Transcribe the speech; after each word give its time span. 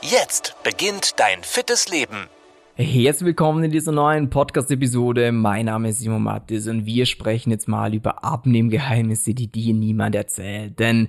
Jetzt 0.00 0.54
beginnt 0.62 1.18
dein 1.18 1.42
fittes 1.42 1.88
Leben. 1.88 2.28
Herzlich 2.76 3.26
willkommen 3.26 3.64
in 3.64 3.72
dieser 3.72 3.90
neuen 3.90 4.30
Podcast-Episode. 4.30 5.32
Mein 5.32 5.66
Name 5.66 5.88
ist 5.88 5.98
Simon 5.98 6.22
Mattis 6.22 6.68
und 6.68 6.86
wir 6.86 7.04
sprechen 7.04 7.50
jetzt 7.50 7.66
mal 7.66 7.92
über 7.92 8.22
Abnehmgeheimnisse, 8.22 9.34
die 9.34 9.48
dir 9.48 9.74
niemand 9.74 10.14
erzählt. 10.14 10.78
Denn 10.78 11.08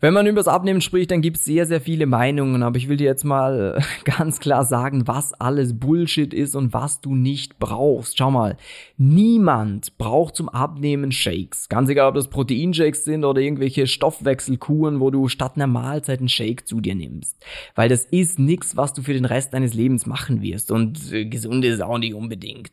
wenn 0.00 0.14
man 0.14 0.26
über 0.26 0.36
das 0.36 0.48
Abnehmen 0.48 0.80
spricht, 0.80 1.10
dann 1.10 1.22
gibt 1.22 1.38
es 1.38 1.44
sehr, 1.44 1.66
sehr 1.66 1.80
viele 1.80 2.06
Meinungen, 2.06 2.62
aber 2.62 2.76
ich 2.76 2.88
will 2.88 2.96
dir 2.96 3.06
jetzt 3.06 3.24
mal 3.24 3.82
ganz 4.04 4.38
klar 4.38 4.64
sagen, 4.64 5.08
was 5.08 5.32
alles 5.34 5.78
Bullshit 5.78 6.32
ist 6.32 6.54
und 6.54 6.72
was 6.72 7.00
du 7.00 7.14
nicht 7.14 7.58
brauchst. 7.58 8.16
Schau 8.18 8.30
mal, 8.30 8.56
niemand 8.96 9.98
braucht 9.98 10.36
zum 10.36 10.48
Abnehmen 10.48 11.10
Shakes. 11.10 11.68
Ganz 11.68 11.90
egal, 11.90 12.08
ob 12.08 12.14
das 12.14 12.28
Proteinshakes 12.28 13.04
sind 13.04 13.24
oder 13.24 13.40
irgendwelche 13.40 13.86
Stoffwechselkuren, 13.86 15.00
wo 15.00 15.10
du 15.10 15.28
statt 15.28 15.52
einer 15.56 15.66
Mahlzeit 15.66 16.20
einen 16.20 16.28
Shake 16.28 16.68
zu 16.68 16.80
dir 16.80 16.94
nimmst. 16.94 17.36
Weil 17.74 17.88
das 17.88 18.04
ist 18.04 18.38
nichts, 18.38 18.76
was 18.76 18.92
du 18.92 19.02
für 19.02 19.14
den 19.14 19.24
Rest 19.24 19.52
deines 19.52 19.74
Lebens 19.74 20.06
machen 20.06 20.42
wirst 20.42 20.70
und 20.70 21.12
äh, 21.12 21.24
gesund 21.24 21.64
ist 21.64 21.82
auch 21.82 21.98
nicht 21.98 22.14
unbedingt. 22.14 22.70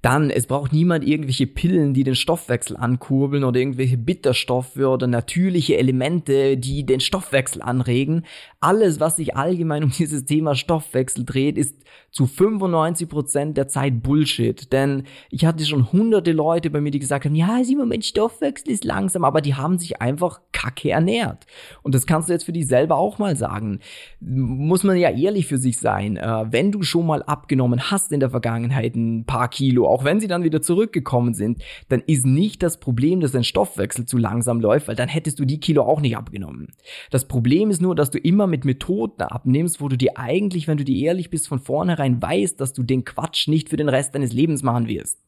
Dann, 0.00 0.30
es 0.30 0.46
braucht 0.46 0.72
niemand 0.72 1.04
irgendwelche 1.04 1.48
Pillen, 1.48 1.92
die 1.92 2.04
den 2.04 2.14
Stoffwechsel 2.14 2.76
ankurbeln 2.76 3.42
oder 3.42 3.58
irgendwelche 3.58 3.98
Bitterstoffe 3.98 4.76
oder 4.76 5.08
natürliche 5.08 5.76
Elemente, 5.76 6.56
die 6.56 6.86
den 6.86 7.00
Stoffwechsel 7.00 7.62
anregen. 7.62 8.24
Alles, 8.60 9.00
was 9.00 9.16
sich 9.16 9.36
allgemein 9.36 9.82
um 9.82 9.90
dieses 9.98 10.24
Thema 10.24 10.54
Stoffwechsel 10.54 11.24
dreht, 11.24 11.58
ist 11.58 11.74
zu 12.10 12.26
95 12.26 13.08
Prozent 13.08 13.56
der 13.56 13.66
Zeit 13.66 14.02
Bullshit. 14.02 14.72
Denn 14.72 15.02
ich 15.30 15.44
hatte 15.44 15.64
schon 15.64 15.90
hunderte 15.92 16.32
Leute 16.32 16.70
bei 16.70 16.80
mir, 16.80 16.92
die 16.92 17.00
gesagt 17.00 17.24
haben, 17.24 17.34
ja, 17.34 17.62
Simon, 17.64 17.88
mein 17.88 18.02
Stoffwechsel 18.02 18.70
ist 18.70 18.84
langsam, 18.84 19.24
aber 19.24 19.40
die 19.40 19.54
haben 19.54 19.78
sich 19.78 20.00
einfach 20.00 20.40
kacke 20.52 20.90
ernährt. 20.90 21.46
Und 21.82 21.94
das 21.94 22.06
kannst 22.06 22.28
du 22.28 22.32
jetzt 22.32 22.44
für 22.44 22.52
dich 22.52 22.66
selber 22.66 22.96
auch 22.96 23.18
mal 23.18 23.36
sagen. 23.36 23.80
Muss 24.20 24.84
man 24.84 24.96
ja 24.96 25.10
ehrlich 25.10 25.46
für 25.46 25.58
sich 25.58 25.78
sein. 25.78 26.16
Äh, 26.16 26.46
wenn 26.50 26.70
du 26.70 26.82
schon 26.82 27.06
mal 27.06 27.22
abgenommen 27.22 27.90
hast 27.90 28.12
in 28.12 28.20
der 28.20 28.30
Vergangenheit 28.30 28.94
ein 28.94 29.24
paar 29.24 29.48
Kilo, 29.48 29.87
auch 29.88 30.04
wenn 30.04 30.20
sie 30.20 30.28
dann 30.28 30.44
wieder 30.44 30.62
zurückgekommen 30.62 31.34
sind, 31.34 31.62
dann 31.88 32.02
ist 32.06 32.26
nicht 32.26 32.62
das 32.62 32.80
Problem, 32.80 33.20
dass 33.20 33.32
dein 33.32 33.44
Stoffwechsel 33.44 34.06
zu 34.06 34.18
langsam 34.18 34.60
läuft, 34.60 34.88
weil 34.88 34.96
dann 34.96 35.08
hättest 35.08 35.38
du 35.38 35.44
die 35.44 35.60
Kilo 35.60 35.82
auch 35.82 36.00
nicht 36.00 36.16
abgenommen. 36.16 36.68
Das 37.10 37.26
Problem 37.26 37.70
ist 37.70 37.82
nur, 37.82 37.94
dass 37.94 38.10
du 38.10 38.18
immer 38.18 38.46
mit 38.46 38.64
Methoden 38.64 39.22
abnimmst, 39.22 39.80
wo 39.80 39.88
du 39.88 39.96
dir 39.96 40.18
eigentlich, 40.18 40.68
wenn 40.68 40.78
du 40.78 40.84
dir 40.84 41.06
ehrlich 41.06 41.30
bist, 41.30 41.48
von 41.48 41.58
vornherein 41.58 42.20
weißt, 42.20 42.60
dass 42.60 42.72
du 42.72 42.82
den 42.82 43.04
Quatsch 43.04 43.48
nicht 43.48 43.68
für 43.68 43.76
den 43.76 43.88
Rest 43.88 44.14
deines 44.14 44.32
Lebens 44.32 44.62
machen 44.62 44.88
wirst. 44.88 45.18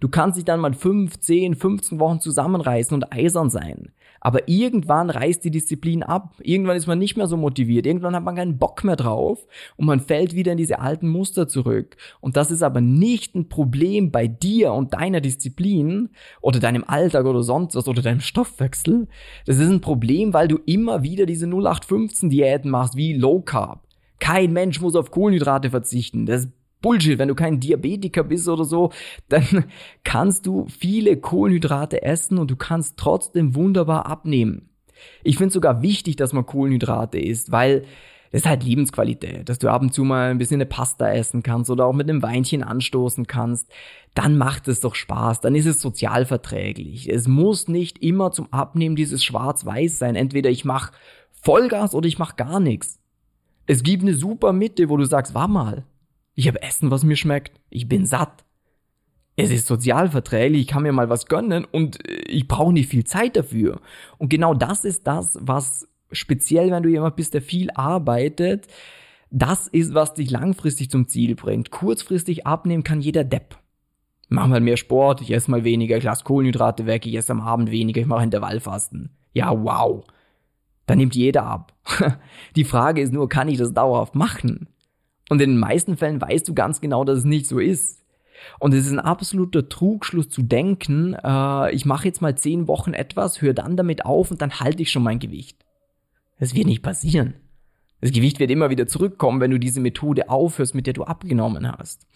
Du 0.00 0.08
kannst 0.08 0.36
dich 0.38 0.44
dann 0.44 0.60
mal 0.60 0.74
5, 0.74 1.18
10, 1.18 1.54
15 1.54 2.00
Wochen 2.00 2.20
zusammenreißen 2.20 2.94
und 2.94 3.12
eisern 3.12 3.50
sein. 3.50 3.92
Aber 4.20 4.48
irgendwann 4.48 5.10
reißt 5.10 5.44
die 5.44 5.50
Disziplin 5.50 6.02
ab. 6.02 6.34
Irgendwann 6.42 6.76
ist 6.76 6.86
man 6.86 6.98
nicht 6.98 7.16
mehr 7.16 7.26
so 7.26 7.36
motiviert. 7.36 7.86
Irgendwann 7.86 8.16
hat 8.16 8.24
man 8.24 8.36
keinen 8.36 8.58
Bock 8.58 8.82
mehr 8.82 8.96
drauf 8.96 9.46
und 9.76 9.86
man 9.86 10.00
fällt 10.00 10.34
wieder 10.34 10.52
in 10.52 10.58
diese 10.58 10.80
alten 10.80 11.08
Muster 11.08 11.46
zurück. 11.46 11.96
Und 12.20 12.36
das 12.36 12.50
ist 12.50 12.62
aber 12.62 12.80
nicht 12.80 13.34
ein 13.34 13.48
Problem 13.48 14.10
bei 14.10 14.26
dir 14.26 14.72
und 14.72 14.94
deiner 14.94 15.20
Disziplin 15.20 16.08
oder 16.40 16.58
deinem 16.58 16.84
Alltag 16.84 17.26
oder 17.26 17.42
sonst 17.42 17.76
was 17.76 17.88
oder 17.88 18.02
deinem 18.02 18.20
Stoffwechsel. 18.20 19.06
Das 19.44 19.58
ist 19.58 19.70
ein 19.70 19.80
Problem, 19.80 20.32
weil 20.32 20.48
du 20.48 20.58
immer 20.66 21.02
wieder 21.02 21.26
diese 21.26 21.46
0815 21.46 22.30
Diäten 22.30 22.70
machst 22.70 22.96
wie 22.96 23.12
Low 23.12 23.42
Carb. 23.42 23.86
Kein 24.18 24.52
Mensch 24.52 24.80
muss 24.80 24.96
auf 24.96 25.10
Kohlenhydrate 25.10 25.70
verzichten. 25.70 26.26
Das 26.26 26.48
Bullshit. 26.86 27.18
Wenn 27.18 27.26
du 27.26 27.34
kein 27.34 27.58
Diabetiker 27.58 28.22
bist 28.22 28.48
oder 28.48 28.64
so, 28.64 28.92
dann 29.28 29.64
kannst 30.04 30.46
du 30.46 30.66
viele 30.68 31.16
Kohlenhydrate 31.16 32.02
essen 32.02 32.38
und 32.38 32.48
du 32.48 32.54
kannst 32.54 32.96
trotzdem 32.96 33.56
wunderbar 33.56 34.06
abnehmen. 34.06 34.70
Ich 35.24 35.36
finde 35.36 35.52
sogar 35.52 35.82
wichtig, 35.82 36.14
dass 36.14 36.32
man 36.32 36.46
Kohlenhydrate 36.46 37.18
isst, 37.18 37.50
weil 37.50 37.80
das 38.30 38.42
ist 38.42 38.46
halt 38.46 38.62
Lebensqualität, 38.62 39.48
dass 39.48 39.58
du 39.58 39.68
ab 39.68 39.82
und 39.82 39.92
zu 39.92 40.04
mal 40.04 40.30
ein 40.30 40.38
bisschen 40.38 40.58
eine 40.58 40.66
Pasta 40.66 41.10
essen 41.10 41.42
kannst 41.42 41.70
oder 41.70 41.86
auch 41.86 41.92
mit 41.92 42.08
einem 42.08 42.22
Weinchen 42.22 42.62
anstoßen 42.62 43.26
kannst. 43.26 43.68
Dann 44.14 44.38
macht 44.38 44.68
es 44.68 44.78
doch 44.78 44.94
Spaß, 44.94 45.40
dann 45.40 45.56
ist 45.56 45.66
es 45.66 45.80
sozialverträglich. 45.80 47.12
Es 47.12 47.26
muss 47.26 47.66
nicht 47.66 47.98
immer 47.98 48.30
zum 48.30 48.52
Abnehmen 48.52 48.94
dieses 48.94 49.24
Schwarz-Weiß 49.24 49.98
sein. 49.98 50.14
Entweder 50.14 50.50
ich 50.50 50.64
mache 50.64 50.92
Vollgas 51.32 51.96
oder 51.96 52.06
ich 52.06 52.20
mache 52.20 52.36
gar 52.36 52.60
nichts. 52.60 53.00
Es 53.66 53.82
gibt 53.82 54.04
eine 54.04 54.14
super 54.14 54.52
Mitte, 54.52 54.88
wo 54.88 54.96
du 54.96 55.04
sagst, 55.04 55.34
war 55.34 55.48
mal, 55.48 55.84
ich 56.36 56.46
habe 56.46 56.62
Essen, 56.62 56.90
was 56.92 57.02
mir 57.02 57.16
schmeckt. 57.16 57.58
Ich 57.70 57.88
bin 57.88 58.06
satt. 58.06 58.44
Es 59.34 59.50
ist 59.50 59.66
sozial 59.66 60.10
verträglich, 60.10 60.62
ich 60.62 60.66
kann 60.66 60.82
mir 60.82 60.92
mal 60.92 61.10
was 61.10 61.26
gönnen 61.26 61.66
und 61.70 62.08
äh, 62.08 62.22
ich 62.28 62.46
brauche 62.46 62.72
nicht 62.72 62.88
viel 62.88 63.04
Zeit 63.04 63.36
dafür. 63.36 63.80
Und 64.18 64.28
genau 64.28 64.54
das 64.54 64.84
ist 64.84 65.06
das, 65.06 65.36
was 65.40 65.88
speziell, 66.12 66.70
wenn 66.70 66.82
du 66.82 66.88
jemand 66.88 67.16
bist, 67.16 67.34
der 67.34 67.42
viel 67.42 67.70
arbeitet, 67.72 68.66
das 69.30 69.66
ist, 69.66 69.92
was 69.92 70.14
dich 70.14 70.30
langfristig 70.30 70.90
zum 70.90 71.08
Ziel 71.08 71.34
bringt. 71.34 71.70
Kurzfristig 71.70 72.46
abnehmen 72.46 72.84
kann 72.84 73.00
jeder 73.00 73.24
Depp. 73.24 73.58
Mach 74.28 74.46
mal 74.46 74.60
mehr 74.60 74.76
Sport, 74.76 75.20
ich 75.20 75.32
esse 75.32 75.50
mal 75.50 75.64
weniger, 75.64 75.98
ich 75.98 76.04
lasse 76.04 76.24
Kohlenhydrate 76.24 76.86
weg, 76.86 77.06
ich 77.06 77.14
esse 77.14 77.32
am 77.32 77.40
Abend 77.40 77.70
weniger, 77.70 78.00
ich 78.00 78.06
mache 78.06 78.24
Intervallfasten. 78.24 79.10
Ja, 79.34 79.52
wow. 79.52 80.04
Da 80.86 80.96
nimmt 80.96 81.14
jeder 81.14 81.44
ab. 81.44 81.74
Die 82.56 82.64
Frage 82.64 83.02
ist 83.02 83.12
nur, 83.12 83.28
kann 83.28 83.48
ich 83.48 83.58
das 83.58 83.74
dauerhaft 83.74 84.14
machen? 84.14 84.68
Und 85.28 85.40
in 85.40 85.50
den 85.50 85.58
meisten 85.58 85.96
Fällen 85.96 86.20
weißt 86.20 86.48
du 86.48 86.54
ganz 86.54 86.80
genau, 86.80 87.04
dass 87.04 87.18
es 87.18 87.24
nicht 87.24 87.46
so 87.46 87.58
ist. 87.58 88.04
Und 88.58 88.74
es 88.74 88.86
ist 88.86 88.92
ein 88.92 89.00
absoluter 89.00 89.68
Trugschluss 89.68 90.28
zu 90.28 90.42
denken, 90.42 91.14
äh, 91.14 91.74
ich 91.74 91.84
mache 91.84 92.06
jetzt 92.06 92.22
mal 92.22 92.36
zehn 92.36 92.68
Wochen 92.68 92.94
etwas, 92.94 93.42
höre 93.42 93.54
dann 93.54 93.76
damit 93.76 94.04
auf 94.04 94.30
und 94.30 94.40
dann 94.40 94.60
halte 94.60 94.82
ich 94.82 94.90
schon 94.90 95.02
mein 95.02 95.18
Gewicht. 95.18 95.64
Das 96.38 96.54
wird 96.54 96.66
nicht 96.66 96.82
passieren. 96.82 97.34
Das 98.00 98.12
Gewicht 98.12 98.38
wird 98.38 98.50
immer 98.50 98.70
wieder 98.70 98.86
zurückkommen, 98.86 99.40
wenn 99.40 99.50
du 99.50 99.58
diese 99.58 99.80
Methode 99.80 100.28
aufhörst, 100.28 100.74
mit 100.74 100.86
der 100.86 100.94
du 100.94 101.04
abgenommen 101.04 101.70
hast. 101.70 102.06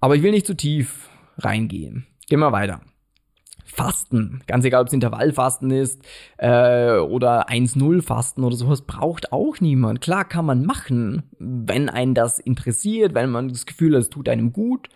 Aber 0.00 0.14
ich 0.14 0.22
will 0.22 0.30
nicht 0.30 0.46
zu 0.46 0.54
tief 0.54 1.08
reingehen. 1.38 2.06
Gehen 2.28 2.40
wir 2.40 2.52
weiter. 2.52 2.80
Fasten, 3.74 4.40
ganz 4.46 4.64
egal 4.64 4.82
ob 4.82 4.86
es 4.86 4.92
Intervallfasten 4.92 5.70
ist 5.70 6.00
äh, 6.36 6.96
oder 6.96 7.48
1-0-Fasten 7.48 8.44
oder 8.44 8.54
sowas, 8.54 8.82
braucht 8.82 9.32
auch 9.32 9.60
niemand. 9.60 10.00
Klar 10.00 10.24
kann 10.24 10.46
man 10.46 10.64
machen, 10.64 11.24
wenn 11.38 11.88
einen 11.88 12.14
das 12.14 12.38
interessiert, 12.38 13.14
wenn 13.14 13.30
man 13.30 13.48
das 13.48 13.66
Gefühl 13.66 13.94
hat, 13.94 14.02
es 14.02 14.10
tut 14.10 14.28
einem 14.28 14.52
gut. 14.52 14.88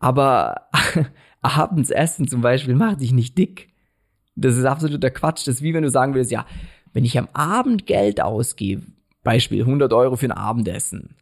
Aber 0.00 0.68
abends 1.42 1.90
essen 1.90 2.26
zum 2.26 2.40
Beispiel 2.40 2.74
macht 2.74 3.00
dich 3.00 3.12
nicht 3.12 3.38
dick. 3.38 3.68
Das 4.34 4.56
ist 4.56 4.64
absoluter 4.64 5.10
Quatsch. 5.10 5.46
Das 5.46 5.56
ist 5.56 5.62
wie 5.62 5.74
wenn 5.74 5.84
du 5.84 5.90
sagen 5.90 6.14
würdest, 6.14 6.32
ja, 6.32 6.44
wenn 6.92 7.04
ich 7.04 7.18
am 7.18 7.28
Abend 7.32 7.86
Geld 7.86 8.20
ausgebe, 8.20 8.82
Beispiel 9.22 9.60
100 9.60 9.92
Euro 9.92 10.16
für 10.16 10.26
ein 10.26 10.32
Abendessen, 10.32 11.14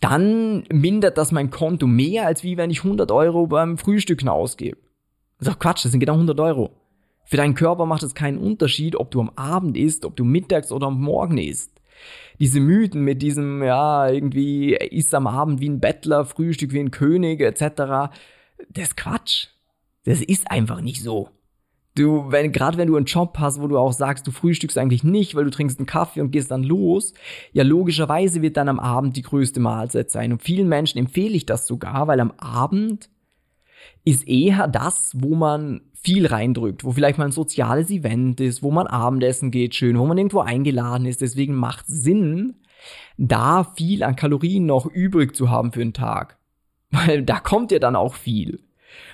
dann 0.00 0.64
mindert 0.72 1.18
das 1.18 1.32
mein 1.32 1.50
Konto 1.50 1.86
mehr, 1.86 2.26
als 2.26 2.42
wie 2.42 2.56
wenn 2.56 2.70
ich 2.70 2.84
100 2.84 3.10
Euro 3.10 3.46
beim 3.46 3.76
Frühstücken 3.76 4.28
ausgebe. 4.28 4.78
Das 5.38 5.48
ist 5.48 5.54
doch 5.54 5.58
Quatsch, 5.58 5.84
das 5.84 5.92
sind 5.92 6.00
genau 6.00 6.14
100 6.14 6.38
Euro. 6.40 6.70
Für 7.24 7.36
deinen 7.36 7.54
Körper 7.54 7.86
macht 7.86 8.02
es 8.02 8.14
keinen 8.14 8.38
Unterschied, 8.38 8.96
ob 8.96 9.10
du 9.10 9.20
am 9.20 9.30
Abend 9.30 9.76
isst, 9.76 10.04
ob 10.04 10.16
du 10.16 10.24
mittags 10.24 10.70
oder 10.70 10.88
am 10.88 11.00
Morgen 11.00 11.38
isst. 11.38 11.72
Diese 12.38 12.60
Mythen 12.60 13.02
mit 13.02 13.22
diesem, 13.22 13.62
ja, 13.62 14.08
irgendwie 14.08 14.74
isst 14.74 15.14
am 15.14 15.26
Abend 15.26 15.60
wie 15.60 15.68
ein 15.68 15.80
Bettler, 15.80 16.24
Frühstück 16.24 16.72
wie 16.72 16.80
ein 16.80 16.90
König, 16.90 17.40
etc., 17.40 18.10
das 18.68 18.84
ist 18.84 18.96
Quatsch. 18.96 19.48
Das 20.04 20.20
ist 20.20 20.50
einfach 20.50 20.80
nicht 20.80 21.02
so. 21.02 21.30
Du, 21.96 22.30
wenn, 22.30 22.50
gerade 22.50 22.76
wenn 22.76 22.88
du 22.88 22.96
einen 22.96 23.06
Job 23.06 23.36
hast, 23.38 23.60
wo 23.60 23.68
du 23.68 23.78
auch 23.78 23.92
sagst, 23.92 24.26
du 24.26 24.32
frühstückst 24.32 24.76
eigentlich 24.78 25.04
nicht, 25.04 25.36
weil 25.36 25.44
du 25.44 25.50
trinkst 25.50 25.78
einen 25.78 25.86
Kaffee 25.86 26.20
und 26.20 26.32
gehst 26.32 26.50
dann 26.50 26.64
los, 26.64 27.14
ja, 27.52 27.62
logischerweise 27.62 28.42
wird 28.42 28.56
dann 28.56 28.68
am 28.68 28.80
Abend 28.80 29.16
die 29.16 29.22
größte 29.22 29.60
Mahlzeit 29.60 30.10
sein. 30.10 30.32
Und 30.32 30.42
vielen 30.42 30.68
Menschen 30.68 30.98
empfehle 30.98 31.34
ich 31.34 31.46
das 31.46 31.66
sogar, 31.66 32.08
weil 32.08 32.18
am 32.18 32.32
Abend 32.32 33.10
ist 34.04 34.26
eher 34.28 34.68
das, 34.68 35.12
wo 35.16 35.34
man 35.34 35.80
viel 35.94 36.26
reindrückt, 36.26 36.84
wo 36.84 36.92
vielleicht 36.92 37.18
mal 37.18 37.24
ein 37.24 37.32
soziales 37.32 37.90
Event 37.90 38.40
ist, 38.40 38.62
wo 38.62 38.70
man 38.70 38.86
Abendessen 38.86 39.50
geht 39.50 39.74
schön, 39.74 39.98
wo 39.98 40.04
man 40.04 40.18
irgendwo 40.18 40.40
eingeladen 40.40 41.06
ist. 41.06 41.22
Deswegen 41.22 41.54
macht 41.54 41.86
Sinn, 41.88 42.56
da 43.16 43.64
viel 43.64 44.02
an 44.02 44.16
Kalorien 44.16 44.66
noch 44.66 44.86
übrig 44.86 45.34
zu 45.34 45.50
haben 45.50 45.72
für 45.72 45.80
einen 45.80 45.94
Tag. 45.94 46.38
Weil 46.90 47.22
da 47.22 47.40
kommt 47.40 47.72
ja 47.72 47.78
dann 47.78 47.96
auch 47.96 48.14
viel. 48.14 48.60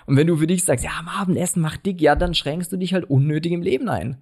Und 0.06 0.16
wenn 0.16 0.26
du 0.26 0.36
für 0.36 0.46
dich 0.46 0.64
sagst, 0.64 0.84
ja, 0.84 0.90
am 0.98 1.08
Abendessen 1.08 1.62
macht 1.62 1.86
dick, 1.86 2.00
ja, 2.00 2.16
dann 2.16 2.34
schränkst 2.34 2.72
du 2.72 2.76
dich 2.76 2.92
halt 2.92 3.08
unnötig 3.08 3.52
im 3.52 3.62
Leben 3.62 3.88
ein. 3.88 4.18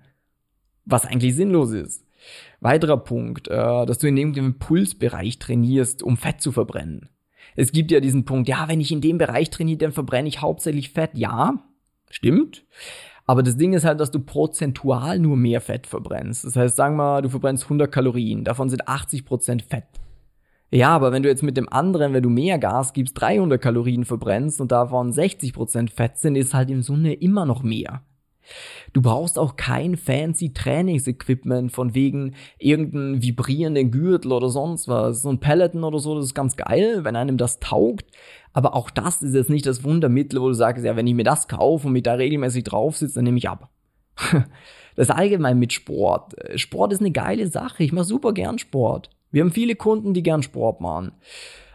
Was 0.85 1.07
eigentlich 1.07 1.35
sinnlos 1.35 1.73
ist. 1.73 2.05
Weiterer 2.61 2.99
Punkt, 2.99 3.49
äh, 3.49 3.87
dass 3.87 3.99
du 3.99 4.09
in 4.09 4.17
dem 4.17 4.35
Impulsbereich 4.35 5.39
trainierst, 5.39 6.03
um 6.03 6.17
Fett 6.17 6.41
zu 6.41 6.53
verbrennen. 6.53 7.09
Es 7.61 7.73
gibt 7.73 7.91
ja 7.91 7.99
diesen 7.99 8.25
Punkt, 8.25 8.49
ja, 8.49 8.69
wenn 8.69 8.81
ich 8.81 8.93
in 8.93 9.01
dem 9.01 9.19
Bereich 9.19 9.51
trainiere, 9.51 9.79
dann 9.79 9.91
verbrenne 9.91 10.29
ich 10.29 10.41
hauptsächlich 10.41 10.91
Fett. 10.91 11.11
Ja, 11.15 11.55
stimmt. 12.09 12.65
Aber 13.27 13.43
das 13.43 13.57
Ding 13.57 13.73
ist 13.73 13.85
halt, 13.85 13.99
dass 13.99 14.13
du 14.13 14.21
prozentual 14.21 15.19
nur 15.19 15.37
mehr 15.37 15.61
Fett 15.61 15.89
verbrennst. 15.89 16.45
Das 16.45 16.55
heißt, 16.55 16.77
sagen 16.77 16.95
wir 16.95 17.03
mal, 17.03 17.23
du 17.23 17.31
verbrennst 17.31 17.65
100 17.65 17.91
Kalorien, 17.91 18.45
davon 18.45 18.71
sind 18.71 18.87
80% 18.87 19.65
Fett. 19.69 19.89
Ja, 20.71 20.91
aber 20.91 21.11
wenn 21.11 21.25
du 21.25 21.29
jetzt 21.29 21.43
mit 21.43 21.57
dem 21.57 21.69
anderen, 21.69 22.13
wenn 22.13 22.23
du 22.23 22.31
mehr 22.31 22.59
Gas 22.61 22.93
gibst, 22.93 23.21
300 23.21 23.61
Kalorien 23.61 24.05
verbrennst 24.05 24.61
und 24.61 24.71
davon 24.71 25.11
60% 25.11 25.91
Fett 25.91 26.17
sind, 26.17 26.37
ist 26.37 26.55
halt 26.55 26.71
im 26.71 26.83
Sunne 26.83 27.15
immer 27.15 27.45
noch 27.45 27.65
mehr. 27.65 28.03
Du 28.93 29.03
brauchst 29.03 29.39
auch 29.39 29.57
kein 29.57 29.97
fancy 29.97 30.53
Trainingsequipment 30.53 31.73
von 31.73 31.95
wegen 31.95 32.35
irgendeinen 32.59 33.23
vibrierenden 33.23 33.91
Gürtel 33.91 34.33
oder 34.33 34.49
sonst 34.49 34.89
was. 34.89 35.23
So 35.23 35.31
ein 35.31 35.41
Peloton 35.41 35.85
oder 35.85 35.99
so, 35.99 36.17
das 36.17 36.27
ist 36.27 36.35
ganz 36.35 36.57
geil, 36.57 37.05
wenn 37.05 37.17
einem 37.17 37.37
das 37.37 37.61
taugt. 37.61 38.07
Aber 38.53 38.75
auch 38.75 38.91
das 38.91 39.23
ist 39.23 39.35
jetzt 39.35 39.51
nicht 39.51 39.67
das 39.67 39.85
Wundermittel, 39.85 40.41
wo 40.41 40.49
du 40.49 40.55
sagst, 40.55 40.85
ja, 40.85 40.97
wenn 40.97 41.07
ich 41.07 41.15
mir 41.15 41.25
das 41.25 41.49
kaufe 41.49 41.87
und 41.87 41.93
mit 41.93 42.07
da 42.07 42.15
regelmäßig 42.15 42.65
drauf 42.65 42.97
sitze, 42.97 43.17
dann 43.17 43.25
nehme 43.25 43.39
ich 43.39 43.49
ab. 43.49 43.71
Das 44.97 45.11
allgemein 45.11 45.61
mit 45.61 45.73
Sport. 45.73 46.35
Sport 46.57 46.93
ist 46.93 46.99
eine 46.99 47.13
geile 47.13 47.47
Sache. 47.47 47.85
Ich 47.85 47.93
mache 47.93 48.05
super 48.05 48.33
gern 48.33 48.59
Sport. 48.59 49.11
Wir 49.31 49.43
haben 49.43 49.53
viele 49.53 49.77
Kunden, 49.77 50.13
die 50.13 50.25
gern 50.25 50.43
Sport 50.43 50.81
machen. 50.81 51.13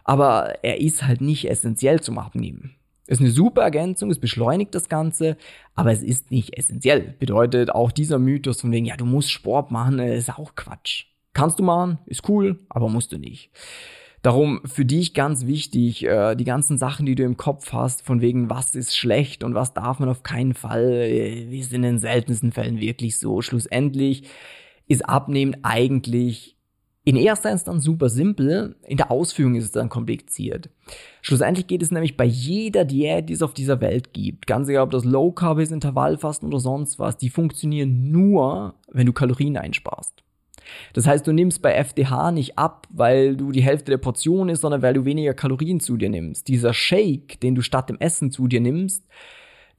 Aber 0.04 0.56
er 0.62 0.82
ist 0.82 1.08
halt 1.08 1.22
nicht 1.22 1.50
essentiell 1.50 2.02
zum 2.02 2.18
Abnehmen. 2.18 2.76
Ist 3.06 3.20
eine 3.20 3.32
super 3.32 3.64
Ergänzung, 3.64 4.10
es 4.12 4.20
beschleunigt 4.20 4.74
das 4.74 4.88
Ganze, 4.88 5.36
aber 5.76 5.92
es 5.92 6.02
ist 6.02 6.32
nicht 6.32 6.58
essentiell. 6.58 7.16
Bedeutet 7.20 7.70
auch 7.70 7.92
dieser 7.92 8.18
Mythos 8.18 8.62
von 8.62 8.72
wegen, 8.72 8.86
ja, 8.86 8.96
du 8.96 9.06
musst 9.06 9.30
Sport 9.30 9.72
machen, 9.72 10.00
ist 10.00 10.30
auch 10.30 10.56
Quatsch. 10.56 11.06
Kannst 11.34 11.60
du 11.60 11.64
machen, 11.64 12.00
ist 12.06 12.30
cool, 12.30 12.60
aber 12.70 12.88
musst 12.88 13.12
du 13.12 13.18
nicht. 13.18 13.52
Darum 14.22 14.62
für 14.64 14.86
dich 14.86 15.14
ganz 15.14 15.46
wichtig, 15.46 16.06
äh, 16.06 16.36
die 16.36 16.46
ganzen 16.46 16.78
Sachen, 16.78 17.06
die 17.06 17.16
du 17.16 17.24
im 17.24 17.36
Kopf 17.36 17.74
hast, 17.74 18.06
von 18.06 18.22
wegen, 18.22 18.50
was 18.50 18.74
ist 18.74 18.96
schlecht 18.96 19.44
und 19.44 19.54
was 19.54 19.74
darf 19.74 20.00
man 20.00 20.08
auf 20.08 20.24
keinen 20.24 20.54
Fall, 20.54 20.90
äh, 20.92 21.50
wie 21.50 21.62
sind 21.62 21.76
in 21.76 21.82
den 21.82 22.00
seltensten 22.00 22.54
Fällen 22.54 22.80
wirklich 22.80 23.18
so. 23.18 23.42
Schlussendlich 23.42 24.24
ist 24.88 25.10
Abnehmen 25.10 25.58
eigentlich 25.64 26.53
in 27.06 27.18
erster 27.18 27.52
Instanz 27.52 27.84
super 27.84 28.08
simpel, 28.08 28.76
in 28.88 28.98
der 28.98 29.12
Ausführung 29.12 29.56
ist 29.56 29.66
es 29.66 29.72
dann 29.72 29.90
kompliziert. 29.90 30.70
Schlussendlich 31.22 31.68
geht 31.68 31.82
es 31.82 31.92
nämlich 31.92 32.16
bei 32.16 32.24
jeder 32.24 32.86
Diät, 32.86 33.28
die 33.28 33.34
es 33.34 33.42
auf 33.42 33.54
dieser 33.54 33.82
Welt 33.82 34.14
gibt, 34.14 34.48
ganz 34.48 34.70
egal 34.70 34.84
ob 34.84 34.92
das 34.92 35.04
Low 35.04 35.32
Carb 35.32 35.60
ist, 35.60 35.72
Intervallfasten 35.72 36.48
oder 36.48 36.60
sonst 36.60 37.00
was, 37.00 37.18
die 37.18 37.30
funktionieren 37.30 38.12
nur, 38.12 38.76
wenn 38.92 39.06
du 39.06 39.14
Kalorien 39.14 39.58
einsparst. 39.58 40.24
Das 40.94 41.06
heißt, 41.06 41.28
du 41.28 41.34
nimmst 41.34 41.62
bei 41.62 41.74
FDH 41.74 42.32
nicht 42.32 42.58
ab, 42.58 42.88
weil 42.90 43.36
du 43.36 43.52
die 43.52 43.64
Hälfte 43.64 43.92
der 43.92 43.98
Portion 43.98 44.48
ist, 44.48 44.62
sondern 44.62 44.82
weil 44.82 44.94
du 44.94 45.04
weniger 45.04 45.34
Kalorien 45.34 45.82
zu 45.82 45.98
dir 45.98 46.10
nimmst. 46.10 46.48
Dieser 46.48 46.74
Shake, 46.74 47.40
den 47.42 47.56
du 47.56 47.62
statt 47.62 47.90
dem 47.90 48.00
Essen 48.00 48.32
zu 48.32 48.48
dir 48.48 48.62
nimmst, 48.62 49.06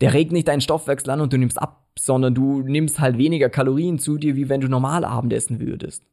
der 0.02 0.12
regt 0.12 0.32
nicht 0.32 0.48
deinen 0.48 0.60
Stoffwechsel 0.60 1.10
an 1.10 1.22
und 1.22 1.32
du 1.32 1.38
nimmst 1.38 1.60
ab, 1.60 1.86
sondern 1.98 2.34
du 2.34 2.60
nimmst 2.60 3.00
halt 3.00 3.16
weniger 3.16 3.48
Kalorien 3.48 3.98
zu 3.98 4.18
dir, 4.18 4.36
wie 4.36 4.50
wenn 4.50 4.60
du 4.60 4.68
normal 4.68 5.04
Abendessen 5.04 5.60
würdest. 5.60 6.04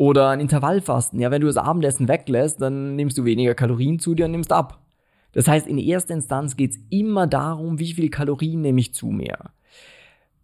Oder 0.00 0.30
ein 0.30 0.40
Intervallfasten. 0.40 1.20
Ja, 1.20 1.30
wenn 1.30 1.42
du 1.42 1.46
das 1.46 1.58
Abendessen 1.58 2.08
weglässt, 2.08 2.62
dann 2.62 2.96
nimmst 2.96 3.18
du 3.18 3.26
weniger 3.26 3.54
Kalorien 3.54 3.98
zu 3.98 4.14
dir 4.14 4.24
und 4.24 4.30
nimmst 4.30 4.50
ab. 4.50 4.80
Das 5.32 5.46
heißt, 5.46 5.66
in 5.66 5.76
erster 5.76 6.14
Instanz 6.14 6.56
geht's 6.56 6.78
immer 6.88 7.26
darum, 7.26 7.78
wie 7.78 7.92
viel 7.92 8.08
Kalorien 8.08 8.62
nehme 8.62 8.80
ich 8.80 8.94
zu 8.94 9.08
mir. 9.08 9.36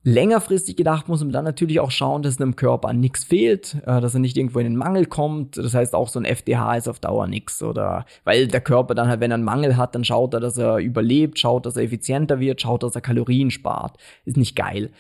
Längerfristig 0.03 0.77
gedacht 0.77 1.09
muss 1.09 1.21
man 1.23 1.33
dann 1.33 1.47
natürlich 1.47 1.81
auch 1.81 1.91
schauen, 1.91 2.21
dass 2.21 2.39
einem 2.39 2.55
Körper 2.55 2.93
nichts 2.93 3.25
fehlt, 3.25 3.79
äh, 3.87 4.03
dass 4.03 4.13
er 4.13 4.21
nicht 4.21 4.37
irgendwo 4.37 4.59
in 4.59 4.67
den 4.67 4.77
Mangel 4.77 5.07
kommt. 5.07 5.57
Das 5.57 5.73
heißt, 5.73 5.95
auch 5.95 6.09
so 6.09 6.21
ein 6.21 6.27
FDH 6.27 6.77
ist 6.77 6.87
auf 6.87 7.01
Dauer 7.01 7.27
nichts 7.27 7.63
oder 7.63 8.05
weil 8.25 8.49
der 8.49 8.61
Körper 8.61 8.95
dann 8.95 9.09
halt, 9.09 9.21
wenn 9.21 9.31
er 9.31 9.37
einen 9.37 9.45
Mangel 9.45 9.79
hat, 9.79 9.95
dann 9.95 10.05
schaut 10.05 10.35
er, 10.35 10.41
dass 10.41 10.59
er 10.59 10.77
überlebt, 10.77 11.39
schaut, 11.39 11.65
dass 11.65 11.79
er 11.79 11.85
effizienter 11.85 12.41
wird, 12.41 12.61
schaut, 12.61 12.83
dass 12.83 12.95
er 12.95 13.01
Kalorien 13.01 13.51
spart. 13.51 13.97
Ist 14.27 14.37
nicht 14.37 14.55
geil. 14.55 14.91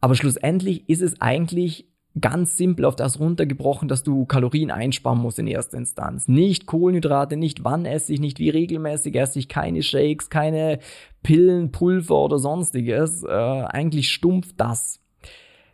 Aber 0.00 0.14
schlussendlich 0.14 0.88
ist 0.88 1.02
es 1.02 1.20
eigentlich 1.20 1.88
ganz 2.20 2.56
simpel 2.56 2.84
auf 2.84 2.96
das 2.96 3.20
runtergebrochen, 3.20 3.88
dass 3.88 4.02
du 4.02 4.24
Kalorien 4.24 4.70
einsparen 4.70 5.18
musst 5.18 5.38
in 5.38 5.46
erster 5.46 5.76
Instanz. 5.76 6.28
Nicht 6.28 6.66
Kohlenhydrate, 6.66 7.36
nicht 7.36 7.64
wann 7.64 7.84
esse 7.84 8.12
ich, 8.12 8.20
nicht 8.20 8.38
wie 8.38 8.50
regelmäßig 8.50 9.14
esse 9.16 9.38
ich, 9.38 9.48
keine 9.48 9.82
Shakes, 9.82 10.30
keine 10.30 10.78
Pillen, 11.22 11.72
Pulver 11.72 12.24
oder 12.24 12.38
sonstiges. 12.38 13.22
Äh, 13.22 13.28
eigentlich 13.28 14.10
stumpf 14.10 14.54
das. 14.56 15.00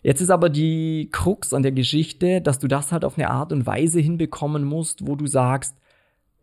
Jetzt 0.03 0.21
ist 0.21 0.31
aber 0.31 0.49
die 0.49 1.09
Krux 1.13 1.55
an 1.55 1.63
der 1.63 1.73
Geschichte, 1.73 2.41
dass 2.41 2.59
du 2.59 2.67
das 2.67 2.91
halt 2.91 3.05
auf 3.05 3.17
eine 3.17 3.31
Art 3.31 3.53
und 3.53 3.67
Weise 3.67 4.01
hinbekommen 4.01 4.65
musst, 4.65 5.07
wo 5.07 5.15
du 5.15 5.29
sagst, 5.29 5.77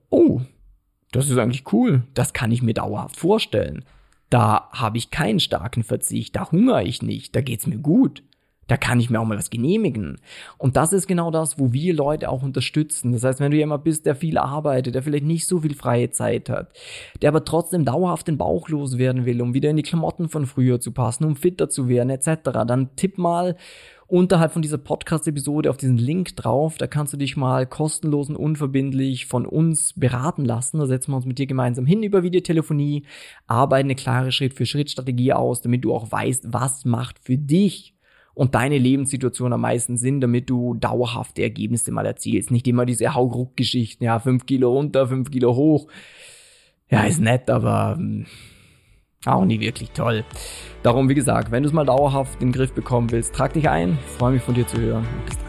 oh, 0.10 0.40
das 1.12 1.30
ist 1.30 1.38
eigentlich 1.38 1.74
cool, 1.74 2.04
das 2.14 2.32
kann 2.32 2.52
ich 2.52 2.62
mir 2.62 2.74
dauerhaft 2.74 3.18
vorstellen. 3.18 3.84
Da 4.30 4.70
habe 4.72 4.98
ich 4.98 5.12
keinen 5.12 5.40
starken 5.40 5.84
Verzicht, 5.84 6.36
da 6.36 6.52
hungere 6.52 6.84
ich 6.84 7.02
nicht, 7.02 7.36
da 7.36 7.42
geht's 7.42 7.68
mir 7.68 7.80
gut. 7.80 8.24
Da 8.70 8.78
kann 8.78 9.00
ich 9.00 9.10
mir 9.10 9.20
auch 9.20 9.26
mal 9.26 9.38
was 9.38 9.50
genehmigen. 9.50 10.22
Und 10.60 10.78
das 10.78 10.94
ist 10.94 11.08
genau 11.08 11.32
das, 11.32 11.58
wo 11.58 11.74
wir 11.74 11.94
Leute 11.94 12.30
auch 12.30 12.44
unterstützen. 12.44 13.12
Das 13.12 13.24
heißt, 13.24 13.40
wenn 13.40 13.52
du 13.52 13.58
jemand 13.58 13.84
bist, 13.84 14.06
der 14.06 14.16
viel 14.16 14.38
arbeitet, 14.38 14.94
der 14.94 15.02
vielleicht 15.04 15.26
nicht 15.26 15.48
so 15.48 15.60
viel 15.62 15.74
freie 15.74 16.12
Zeit 16.12 16.50
hat, 16.50 16.72
der 17.22 17.30
aber 17.30 17.44
trotzdem 17.44 17.84
dauerhaft 17.84 18.28
den 18.28 18.38
Bauch 18.38 18.70
loswerden 18.70 19.26
will, 19.26 19.42
um 19.42 19.56
wieder 19.56 19.72
in 19.72 19.78
die 19.78 19.84
Klamotten 19.84 20.30
von 20.30 20.46
früher 20.46 20.80
zu 20.80 20.92
passen, 20.92 21.26
um 21.26 21.36
fitter 21.36 21.68
zu 21.68 21.90
werden, 21.90 22.12
etc., 22.12 22.30
dann 22.68 22.96
tipp 22.96 23.18
mal 23.18 23.56
unterhalb 24.06 24.52
von 24.52 24.62
dieser 24.62 24.78
Podcast-Episode 24.78 25.70
auf 25.70 25.78
diesen 25.78 25.98
Link 25.98 26.36
drauf. 26.36 26.78
Da 26.78 26.86
kannst 26.88 27.14
du 27.14 27.18
dich 27.18 27.38
mal 27.38 27.66
kostenlos 27.66 28.30
und 28.30 28.36
unverbindlich 28.36 29.26
von 29.26 29.46
uns 29.46 29.94
beraten 29.96 30.46
lassen. 30.46 30.80
Da 30.80 30.86
setzen 30.86 31.12
wir 31.12 31.18
uns 31.18 31.26
mit 31.26 31.40
dir 31.40 31.48
gemeinsam 31.48 31.86
hin 31.86 32.04
über 32.04 32.24
Videotelefonie, 32.24 33.06
arbeiten 33.48 33.88
eine 33.88 33.96
klare 33.96 34.32
Schritt-für-Schritt-Strategie 34.32 35.34
aus, 35.34 35.62
damit 35.62 35.84
du 35.86 35.94
auch 35.94 36.12
weißt, 36.12 36.54
was 36.54 36.86
macht 36.86 37.20
für 37.20 37.38
dich 37.38 37.96
und 38.40 38.56
deine 38.56 38.78
Lebenssituation 38.78 39.52
am 39.52 39.60
meisten 39.60 39.98
Sinn, 39.98 40.22
damit 40.22 40.50
du 40.50 40.74
dauerhafte 40.74 41.44
Ergebnisse 41.44 41.92
mal 41.92 42.06
erzielst. 42.06 42.52
Nicht 42.52 42.70
immer 42.70 42.86
diese 42.86 43.14
Haugruck-Geschichten, 43.14 44.06
ja, 44.06 44.18
fünf 44.20 44.46
Kilo 44.46 44.72
runter, 44.72 45.10
fünf 45.10 45.30
Kilo 45.30 45.58
hoch. 45.58 45.90
Ja, 46.90 47.04
ist 47.04 47.20
nett, 47.20 47.50
aber 47.50 47.96
hm, 47.98 48.28
auch 49.26 49.44
nie 49.44 49.60
wirklich 49.60 49.92
toll. 49.92 50.24
Darum, 50.84 51.10
wie 51.10 51.16
gesagt, 51.16 51.52
wenn 51.52 51.64
du 51.64 51.68
es 51.68 51.74
mal 51.74 51.86
dauerhaft 51.86 52.42
in 52.42 52.48
den 52.48 52.54
Griff 52.54 52.72
bekommen 52.72 53.12
willst, 53.12 53.36
trag 53.36 53.52
dich 53.52 53.68
ein. 53.68 54.00
Freue 54.18 54.32
mich 54.32 54.42
von 54.42 54.56
dir 54.56 54.66
zu 54.66 54.80
hören. 54.80 55.06
Bis 55.26 55.38
dann. 55.38 55.49